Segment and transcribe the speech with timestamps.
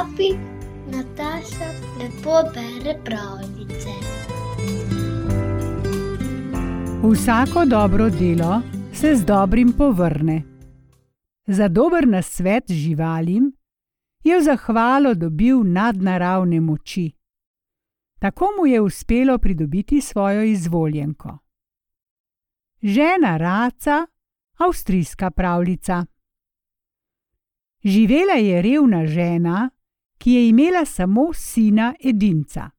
[0.00, 0.30] Papi,
[0.86, 1.68] Nataša,
[1.98, 3.90] lepo bere pravljice.
[7.02, 8.62] Vsako dobro delo
[8.94, 10.42] se z dobrim povrne.
[11.46, 13.52] Za dober nasvet živalim
[14.24, 17.12] je v zahvalo dobil nadnaravne moči.
[18.18, 21.38] Tako mu je uspelo pridobiti svojo izvoljenko.
[22.82, 24.06] Žena Raca,
[24.56, 26.04] avstrijska pravljica.
[27.84, 29.70] Živela je revna žena,
[30.20, 32.70] ki je imela samo sina edinca.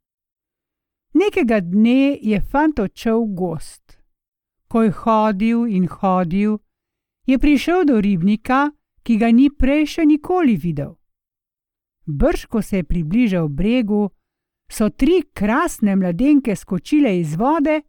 [1.13, 3.97] Nekega dne je fant odšel v gost.
[4.67, 6.59] Ko je hodil in hodil,
[7.25, 8.69] je prišel do ribnika,
[9.03, 10.93] ki ga ni prej še nikoli videl.
[12.05, 14.09] Brž, ko se je približal bregu,
[14.71, 17.81] so tri krasne mladenke skočile iz vode,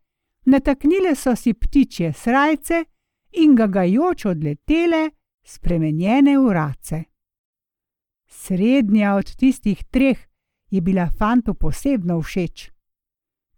[0.46, 2.84] nataknile so si ptičje srajce
[3.44, 5.10] in gagajoč odletele,
[5.44, 7.11] spremenjene v race.
[8.42, 10.18] Srednja od tistih treh
[10.70, 12.70] je bila fantu posebno všeč.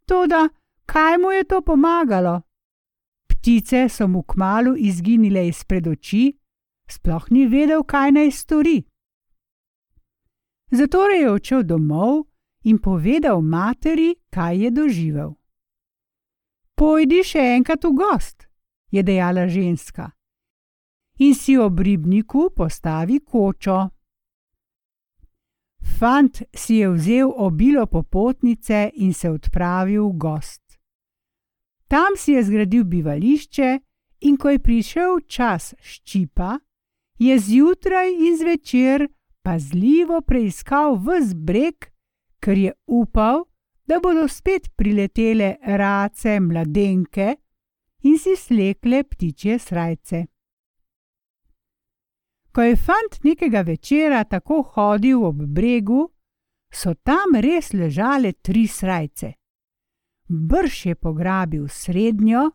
[0.04, 0.48] Toda,
[0.86, 2.42] kaj mu je to pomagalo?
[3.28, 6.36] Ptice so mu kmalo izginile izpred oči,
[6.88, 8.82] sploh ni vedel, kaj naj stori.
[10.70, 12.27] Zato je odšel domov
[12.64, 15.32] in povedal materi, kaj je doživel.
[16.77, 18.48] Pojdi še enkrat v gost,
[18.92, 20.10] je dejala ženska,
[21.24, 23.88] in si ob ribniku postavi kočo.
[25.84, 30.62] Fant si je vzel obilo popotnice in se odpravil v gost.
[31.88, 33.78] Tam si je zgradil bivališče,
[34.24, 36.56] in ko je prišel čas ščipa,
[37.20, 39.06] je zjutraj in zvečer
[39.44, 41.90] pazljivo preiskal vse breg,
[42.40, 43.44] ker je upal,
[43.86, 47.34] da bodo spet priletele race mladenke
[48.02, 50.24] in si slekle ptičje srajce.
[52.55, 56.05] Ko je fant nekega večera tako hodil ob bregu,
[56.70, 59.33] so tam res ležale tri srajce.
[60.28, 62.51] Brž je pograbil srednjo,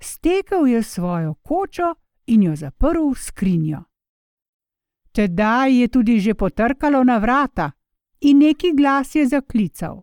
[0.00, 1.94] stekel je svojo kočo
[2.26, 3.82] in jo zaprl v skrinjo.
[5.12, 7.70] Tedaj je tudi že potrkalo na vrata
[8.20, 10.02] in neki glas je zaklical: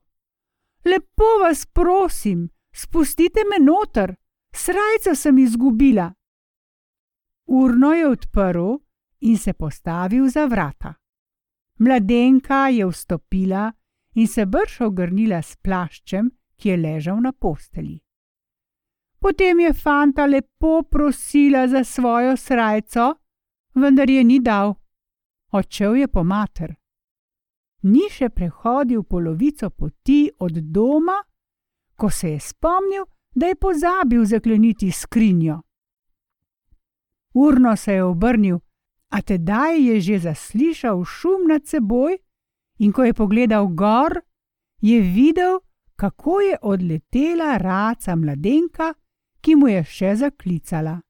[0.86, 4.16] Lepo vas prosim, spustite me noter,
[4.54, 6.14] srajco sem izgubila.
[7.46, 8.78] Urno je odprl
[9.22, 10.94] in se postavil za vrata.
[11.80, 13.72] Mladenka je vstopila
[14.14, 18.02] in se brž ogrnila s plaščem, ki je ležal na posteli.
[19.20, 23.14] Potem je fanta lepo prosila za svojo srajco,
[23.76, 24.76] vendar je ni dal.
[25.52, 26.82] Odšel je po mater
[27.84, 31.18] ni še prehodil polovico poti od doma,
[31.96, 35.62] ko se je spomnil, da je pozabil zakleniti skrinjo.
[37.34, 38.60] Urno se je obrnil,
[39.12, 42.18] a tedaj je že zaslišal šum nad seboj,
[42.80, 44.22] in ko je pogledal gor,
[44.82, 45.60] je videl,
[45.96, 48.94] kako je odletela raca mladenka,
[49.42, 51.02] ki mu je še zaklicala.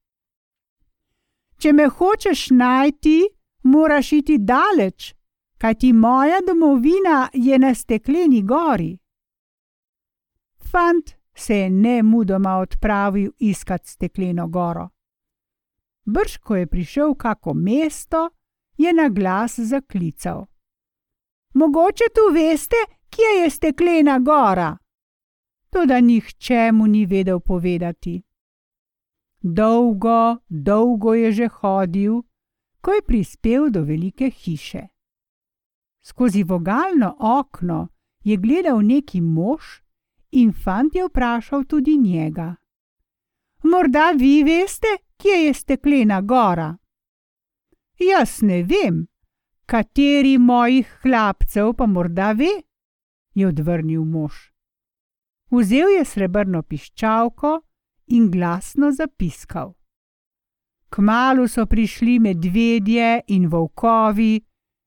[1.56, 3.18] Če me hočeš najti,
[3.62, 5.14] moraš iti daleč,
[5.62, 8.96] kajti moja domovina je na stekleni gori.
[10.70, 14.88] Fant se je ne mudoma odpravil iskat stekleno goro.
[16.04, 18.30] Brž, ko je prišel v kako mesto,
[18.76, 20.46] je na glas zaklical:
[21.54, 22.76] Mogoče tu veste,
[23.10, 24.76] kje je steklena gora?
[25.70, 28.22] Toda nihče mu ni vedel povedati.
[29.42, 32.22] Dolgo, dolgo je že hodil,
[32.80, 34.88] ko je prispel do velike hiše.
[36.02, 37.88] Skozi vogalno okno
[38.24, 39.62] je gledal neki mož
[40.30, 42.54] in fant je vprašal tudi njega.
[43.62, 44.88] Morda vi veste,
[45.22, 46.76] kje je steklena gora?
[47.98, 49.04] Jaz ne vem,
[49.66, 52.50] kateri mojih hlapcev pa morda ve,
[53.34, 54.34] je odvrnil mož.
[55.54, 57.60] Vzel je srebrno piščalko
[58.06, 59.74] in glasno zapiskal.
[60.90, 64.40] Kmalu so prišli medvedje in volkovi,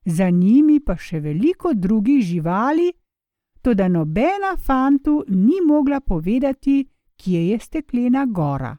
[0.06, 2.92] za njimi pa še veliko drugih živali,
[3.62, 6.84] toda nobena fantu ni mogla povedati,
[7.16, 8.76] kje je steklena gora.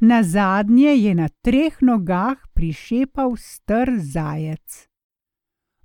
[0.00, 4.88] Na zadnje je na treh nogah prišepal str zajec.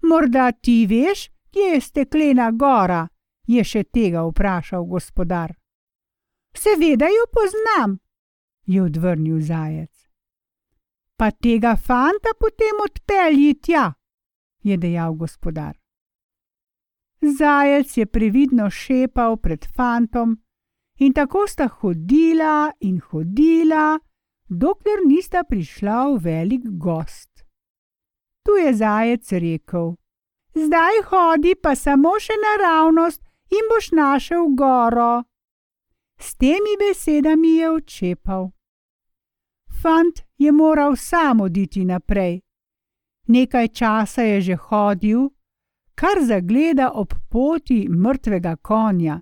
[0.01, 3.07] Morda ti veš, kje je steklena gora?
[3.47, 5.51] je še tega vprašal gospodar.
[6.55, 7.97] Seveda jo poznam,
[8.65, 9.91] je odvrnil zajec
[11.21, 13.93] pa tega fanta potem odpelji tja,
[14.65, 15.75] je dejal gospodar.
[17.21, 20.39] Zajec je previdno šepal pred fantom
[21.01, 23.99] in tako sta hodila in hodila,
[24.49, 27.31] dokler nista prišla v velik gost.
[28.45, 29.95] Tu je zajec rekel:
[30.53, 33.21] zdaj hodi pa samo še naravnost
[33.57, 35.23] in boš našel goro.
[36.21, 38.51] S temi besedami je odšepal.
[39.81, 42.41] Fant je moral sam oditi naprej.
[43.27, 45.29] Nekaj časa je že hodil,
[45.95, 49.21] kar zagleda ob poti mrtvega konja,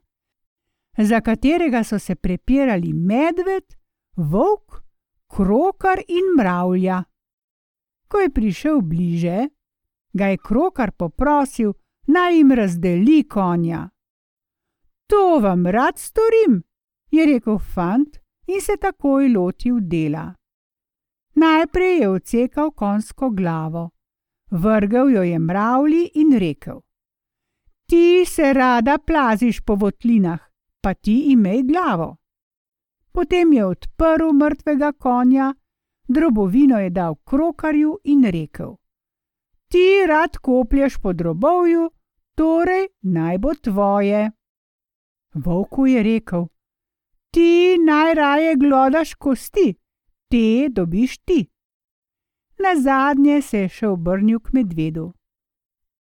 [1.03, 3.75] za katerega so se prepirali medved,
[4.15, 4.83] volk,
[5.27, 7.03] krokar in mravlja.
[8.07, 9.47] Ko je prišel bliže,
[10.13, 11.73] ga je krokar poprosil,
[12.07, 13.89] naj jim razdeli konja.
[15.07, 16.63] To vam rad storim,
[17.11, 18.17] je rekel fant
[18.47, 20.33] in se takoj lotil dela.
[21.35, 23.89] Najprej je odsekal konsko glavo,
[24.51, 26.81] vrgel jo je mravlji in rekel:
[27.89, 30.48] Ti se rada plaziš po votlinah,
[30.81, 32.15] pa ti imej glavo.
[33.11, 35.53] Potem je odprl mrtvega konja,
[36.07, 38.75] drobovino je dal krokarju in rekel:
[39.67, 41.91] Ti rad koplješ po drobovju,
[42.35, 44.31] torej naj bo tvoje.
[45.33, 46.45] Volku je rekel:
[47.31, 49.75] Ti najraje glodaš kosti,
[50.29, 51.47] te dobiš ti.
[52.59, 55.13] Na zadnje se je še obrnil k medvedu.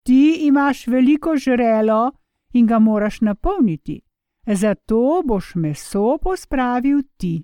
[0.06, 2.12] Ti imaš veliko žrelo
[2.54, 4.02] in ga moraš napolniti,
[4.54, 7.44] zato boš meso pospravil ti.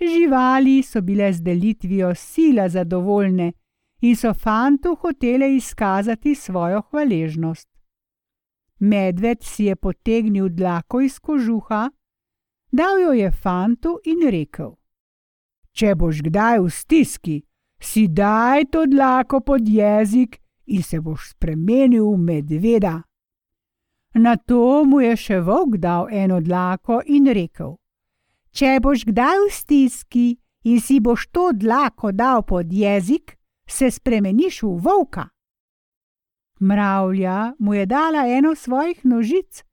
[0.00, 3.52] Živali so bile z delitvijo sila zadovoljne
[4.00, 7.68] in so fantu hotele izkazati svojo hvaležnost.
[8.78, 11.90] Medved si je potegnil dlako iz kožuha,
[12.72, 14.74] dal jo je fantu in rekel:
[15.72, 17.42] Če boš kdaj v stiski,
[17.80, 23.02] si daj to dlako pod jezik in se boš spremenil v medveda.
[24.14, 27.76] Na to mu je še volk dal eno dlako in rekel:
[28.52, 30.26] Če boš kdaj v stiski
[30.68, 35.28] in si boš to dlako dal pod jezik, se spremeniš v volka.
[36.60, 39.64] Mravlja mu je dala eno svojih nožic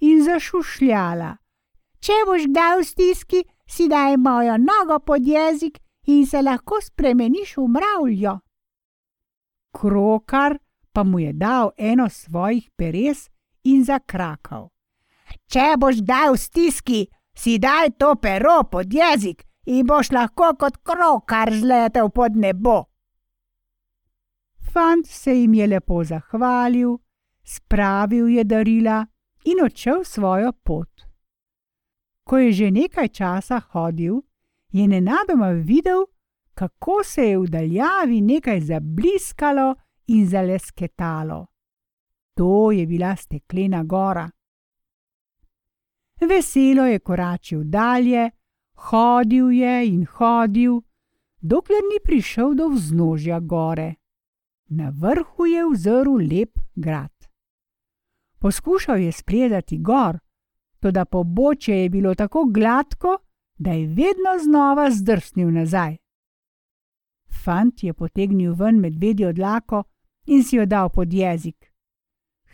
[0.00, 1.36] in zašušljala.
[2.02, 7.56] Če boš kdaj v stiski, si daj mojo nogo pod jezik in se lahko spremeniš
[7.56, 8.34] v mravljo.
[9.72, 10.58] Krokar
[10.92, 13.30] pa mu je dal eno svojih peres
[13.64, 14.70] in zakrakal.
[15.50, 17.00] Če boš kdaj v stiski,
[17.34, 22.84] si daj to pero pod jezik in boš lahko kot krokar zletel pod nebo.
[24.72, 26.98] Fant se jim je lepo zahvalil,
[27.44, 29.04] spravil je darila
[29.44, 30.90] in odšel svojo pot.
[32.24, 34.22] Ko je že nekaj časa hodil,
[34.72, 36.06] je nenadoma videl,
[36.54, 39.74] kako se je v daljavi nekaj zabliskalo
[40.06, 41.53] in zalesketalo.
[42.34, 44.30] To je bila steklena gora.
[46.20, 48.30] Veselo je koračil dalje,
[48.74, 50.80] hodil je in hodil,
[51.40, 53.94] dokler ni prišel do vznožja gore.
[54.66, 57.12] Na vrhu je vzrl lep grad.
[58.38, 60.18] Poskušal je spredati gor,
[60.80, 63.18] toda pobočje je bilo tako gladko,
[63.58, 65.96] da je vedno znova zdrsnil nazaj.
[67.44, 69.84] Fant je potegnil ven medvedjo dlako
[70.26, 71.73] in si jo dal pod jezik.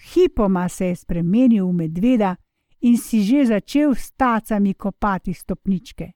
[0.00, 2.36] Hipoma se je spremenil v medveda
[2.80, 6.12] in si že začel s tacami kopati stopničke.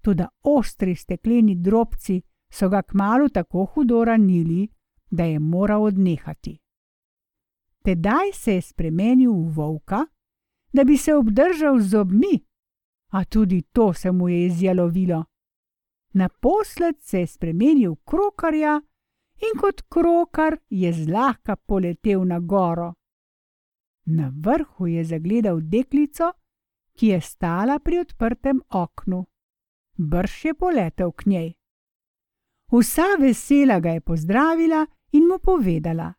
[0.00, 2.22] Toda ostri stekleni drobci
[2.52, 4.68] so ga kmalo tako hudo ranili,
[5.10, 6.58] da je moral odnehati.
[7.82, 10.06] Tedaj se je spremenil v volka,
[10.72, 12.44] da bi se obdržal z zobmi,
[13.08, 15.24] a tudi to se mu je izjalovilo.
[16.12, 18.80] Naposled se je spremenil v krokarja
[19.42, 22.92] in kot krokar je zlahka poletel na goro.
[24.04, 26.32] Na vrhu je zagledal deklico,
[26.96, 29.26] ki je stala pri odprtem oknu.
[29.96, 31.52] Brž je poletel k njej.
[32.72, 36.12] Vsa vesela ga je pozdravila in mu povedala: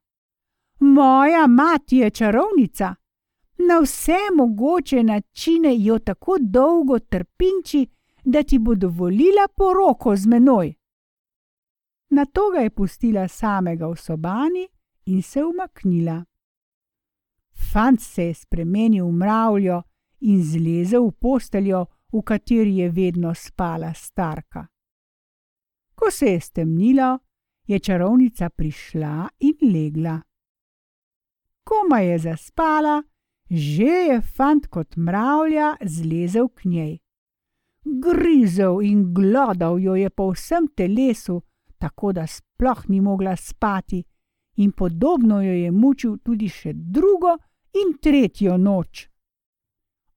[0.80, 2.96] Moja mati je čarovnica,
[3.58, 7.88] na vse mogoče načine jo tako dolgo trpinči,
[8.24, 10.74] da ti bo dovolila poroko z menoj.
[12.13, 14.67] Na to ga je pustila samega v sobani
[15.05, 16.24] in se umaknila.
[17.72, 19.82] Fant se je spremenil v mravljo
[20.20, 24.67] in zlezel v posteljo, v kateri je vedno spala starka.
[25.96, 27.17] Ko se je stemnilo,
[27.67, 30.22] je čarovnica prišla in legla.
[31.63, 33.01] Koma je zaspala,
[33.50, 36.93] že je fant kot mravlja zlezel k njej.
[37.84, 41.41] Grizel in glodal jo je po vsem telesu,
[41.84, 44.04] tako da sploh ni mogla spati,
[44.56, 47.34] in podobno jo je mučil tudi še drugo
[47.74, 49.10] in tretjo noč.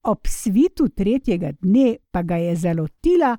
[0.02, 3.32] Ob svitu tretjega dne pa ga je zalotila,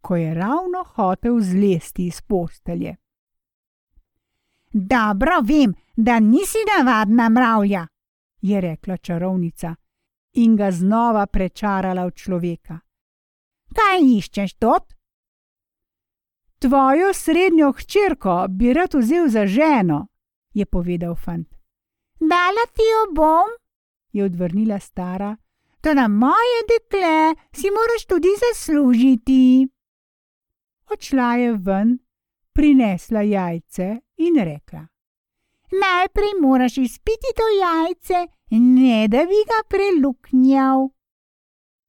[0.00, 2.96] ko je ravno hotel zlesti iz postelje.
[4.72, 7.86] Dobro vem, da nisi navadna mravlja,
[8.40, 9.74] je rekla čarovnica
[10.32, 12.80] in ga znova prečarala v človeka.
[13.76, 14.95] Kaj iščeš tot?
[16.66, 20.06] Tvojo srednjo hčerko bi rad vzel za ženo,
[20.54, 21.48] je povedal fant.
[22.20, 23.48] Dala ti jo bom,
[24.12, 25.36] je odvrnila stara,
[25.80, 29.68] to na moje dekle si moraš tudi zaslužiti.
[30.90, 31.98] Odšla je ven,
[32.52, 34.86] prinesla jajce in rekla:
[35.70, 40.88] Najprej moraš izpiti to jajce, ne da bi ga preluknjal.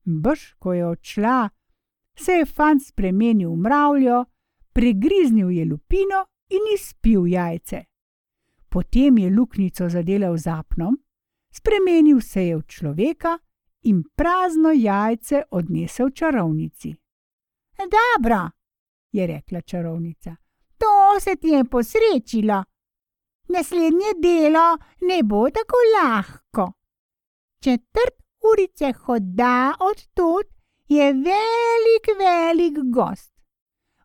[0.05, 1.50] Brž, ko je odšla,
[2.19, 4.25] se je fant spremenil v mravljo,
[4.77, 7.84] pregriznil je lupino in izpil jajce.
[8.69, 10.98] Potem je luknjico zadelal z apnom,
[11.50, 13.38] spremenil se je v človeka
[13.81, 16.93] in prazno jajce odnesel čarovnici.
[17.96, 18.50] Dobro,
[19.12, 20.36] je rekla čarovnica,
[20.77, 22.63] to se ti je posrečilo.
[23.50, 26.72] Naslednje delo ne bo tako lahko.
[27.60, 28.17] Četrt
[28.51, 30.46] urice hoda od tod
[30.88, 33.37] je velik, velik gost.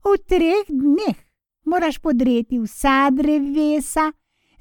[0.04, 1.16] V treh dneh
[1.64, 4.12] moraš podreti vsa drevesa,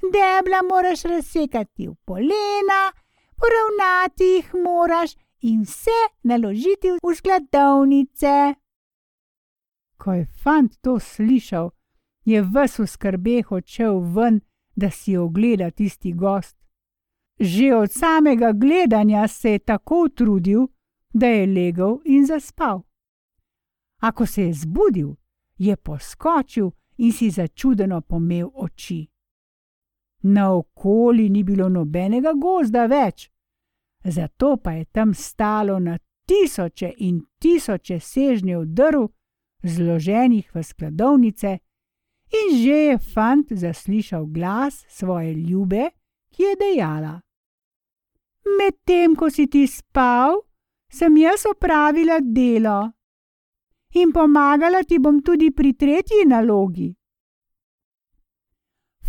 [0.02, 2.82] debla moraš razsekati v polena,
[3.36, 8.54] poravnati jih moraš in vse naložiti v skladovnice.
[9.96, 11.70] Ko je fant to slišal,
[12.24, 14.40] je ves v skrbeh odšel ven,
[14.76, 16.56] da si ogleda tisti gost.
[17.40, 20.66] Že od samega gledanja se je tako utrudil,
[21.12, 22.82] da je legel in zaspal.
[24.00, 25.14] A ko se je zbudil,
[25.62, 29.06] je poskočil in si začudeno pomel oči.
[30.22, 33.30] Naokoli ni bilo nobenega gozda več,
[34.04, 39.06] zato pa je tam stalo na tisoče in tisoče sežnjev drv,
[39.62, 41.58] zloženih v skladovnice,
[42.32, 45.90] in že je fant zaslišal glas svoje ljube,
[46.30, 47.20] ki je dejala:
[48.58, 50.42] Medtem ko si ti spal,
[50.90, 52.92] sem jaz opravila delo
[53.92, 56.92] in pomagala ti bom tudi pri tretji nalogi.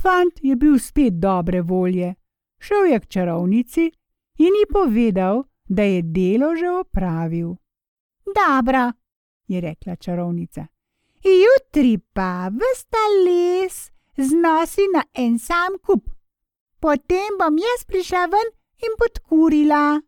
[0.01, 2.15] Fant je bil spet dobre volje,
[2.59, 3.91] šel je k čarovnici
[4.37, 7.55] in ji povedal, da je delo že opravil.
[8.25, 8.91] Dobro,
[9.47, 10.67] je rekla čarovnica.
[11.23, 16.09] Jutri pa vsta les znosi na en sam kup.
[16.79, 18.49] Potem bom jaz prišla ven
[18.83, 20.01] in podkurila.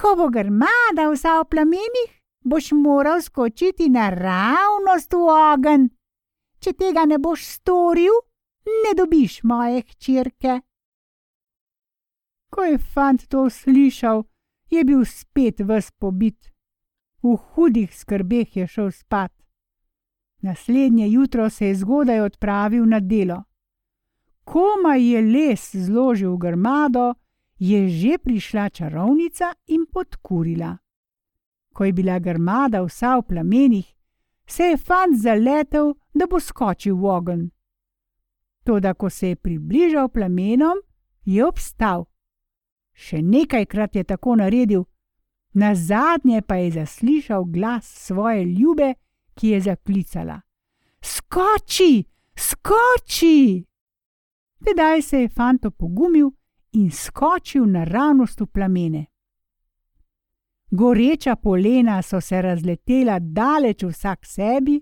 [0.00, 5.88] Ko bo grmada vsa v plamenih, boš moral skočiti naravnost v ogen.
[6.60, 8.12] Če tega ne boš storil,
[8.84, 10.60] ne dobiš moje hčerke.
[12.50, 14.24] Ko je fant to slišal,
[14.70, 16.50] je bil spet ves pobit.
[17.22, 19.32] V hudih skrbeh je šel spat.
[20.42, 23.42] Naslednje jutro se je zgodaj odpravil na delo.
[24.44, 27.14] Komaj je les zložil v grmado,
[27.58, 30.78] je že prišla čarovnica in podkurila.
[31.74, 33.86] Ko je bila grmada vsa v plamenih,
[34.46, 37.50] se je fant zaletel, da bo skočil v ogen.
[38.64, 40.82] Toda, ko se je približal plamenom,
[41.24, 42.06] je obstal.
[42.92, 44.84] Še nekajkrat je tako naredil,
[45.54, 48.94] na zadnje pa je zaslišal glas svoje ljube,
[49.34, 50.40] ki je zaklicala:
[51.02, 52.04] Skoči,
[52.36, 53.64] skoči!
[54.64, 56.30] Tedaj se je fant opogumil
[56.72, 59.06] in skočil naravnost v plamene.
[60.70, 64.80] Goreča polena so se razletela daleč vsak sebi,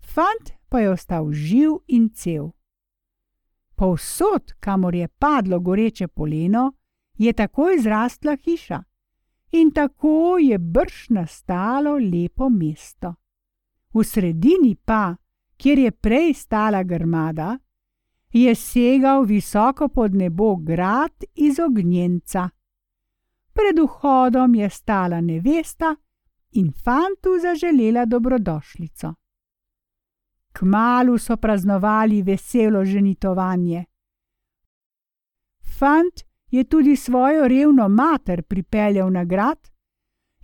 [0.00, 2.50] fant pa je ostal živ in cel.
[3.76, 6.72] Povsod, kamor je padlo goreče poleno,
[7.18, 8.82] je takoj zrastla hiša
[9.52, 13.14] in tako je brž nastalo lepo mesto.
[13.94, 15.16] V sredini pa,
[15.56, 17.58] kjer je prej stala grmada,
[18.32, 22.48] je segal visoko pod nebo grad iz ognjenca.
[23.56, 25.96] Pred vhodom je stala nevesta
[26.52, 29.14] in fantu zaželela dobrodošlico.
[30.52, 33.84] Kmalu so praznovali veselo ženitovanje.
[35.78, 39.58] Fant je tudi svojo revno mater pripeljal na grad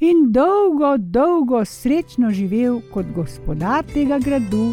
[0.01, 4.73] in dolgo, dolgo srečno živel kot gospodar tega gradu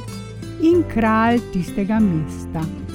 [0.61, 2.88] in kralj tistega mesta.